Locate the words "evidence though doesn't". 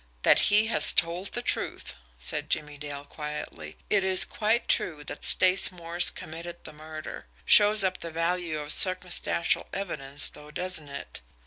9.73-10.89